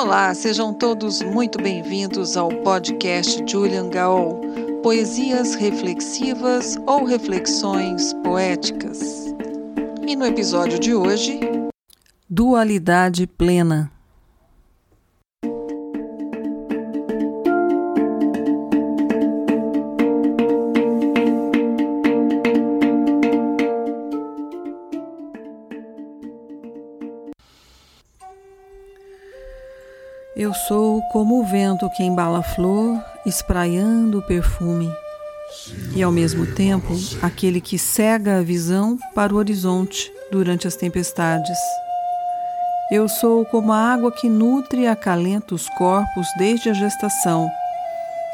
[0.00, 4.40] Olá, sejam todos muito bem-vindos ao podcast Julian Gaol,
[4.80, 9.26] Poesias Reflexivas ou Reflexões Poéticas.
[10.06, 11.40] E no episódio de hoje,
[12.30, 13.90] Dualidade Plena.
[30.38, 34.88] Eu sou como o vento que embala a flor, espraiando o perfume,
[35.96, 41.58] e ao mesmo tempo aquele que cega a visão para o horizonte durante as tempestades.
[42.88, 47.50] Eu sou como a água que nutre e acalenta os corpos desde a gestação,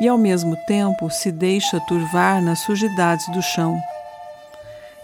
[0.00, 3.78] e ao mesmo tempo se deixa turvar nas sujidades do chão.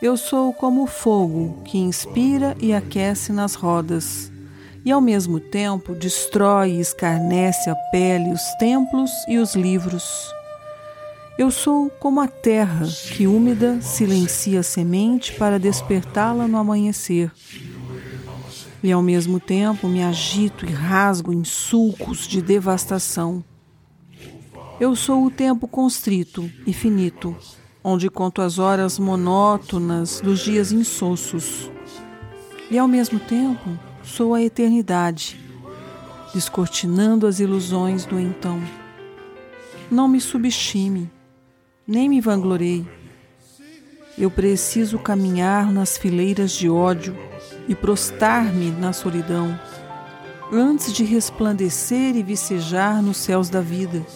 [0.01, 4.34] Eu sou como o fogo que inspira e aquece nas rodas
[4.87, 10.32] e ao mesmo tempo destrói e escarnece a pele, os templos e os livros.
[11.37, 17.32] Eu sou como a terra que úmida silencia a semente para despertá-la no amanhecer.
[18.80, 23.43] E ao mesmo tempo me agito e rasgo em sulcos de devastação.
[24.78, 27.34] Eu sou o tempo constrito e finito,
[27.82, 31.68] onde conto as horas monótonas dos dias insossos.
[32.71, 33.76] E ao mesmo tempo
[34.07, 35.38] sou a eternidade,
[36.32, 38.62] descortinando as ilusões do então.
[39.90, 41.10] Não me subestime,
[41.87, 42.87] nem me vanglorei.
[44.16, 47.16] Eu preciso caminhar nas fileiras de ódio
[47.68, 49.59] e prostar-me na solidão,
[50.52, 54.07] antes de resplandecer e vicejar nos céus da vida.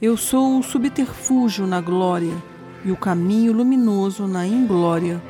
[0.00, 2.34] Eu sou o subterfúgio na glória
[2.84, 5.22] e o caminho luminoso na inglória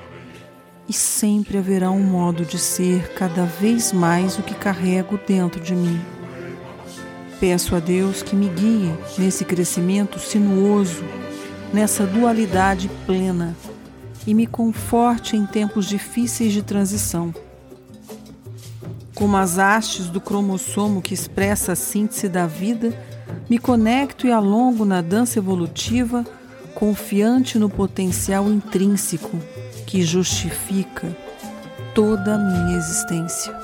[0.89, 5.75] e sempre haverá um modo de ser cada vez mais o que carrego dentro de
[5.75, 6.01] mim.
[7.41, 11.05] Peço a Deus que me guie nesse crescimento sinuoso,
[11.73, 13.57] nessa dualidade plena
[14.27, 17.35] e me conforte em tempos difíceis de transição.
[19.15, 22.99] Como as hastes do cromossomo que expressa a síntese da vida,
[23.49, 26.25] me conecto e alongo na dança evolutiva,
[26.75, 29.39] confiante no potencial intrínseco
[29.95, 31.07] que justifica
[31.95, 33.55] toda a minha existência.